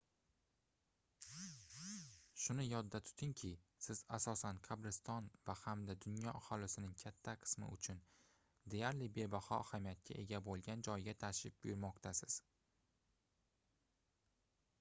shuni 2.43 2.63
yodda 2.67 3.01
tutungki 3.09 3.49
siz 3.87 3.97
asosan 4.17 4.61
qabriston 4.67 5.27
va 5.49 5.55
hamda 5.59 5.95
dunyo 6.05 6.33
aholisining 6.39 6.95
katta 7.03 7.35
qismi 7.43 7.67
uchun 7.75 8.01
deyarli 8.75 9.09
bebaho 9.19 9.57
ahamiyatga 9.59 10.17
ega 10.23 10.39
boʻlgan 10.49 10.85
joyga 10.89 11.15
tashrif 11.27 11.61
buyurmoqdasiz 11.67 12.39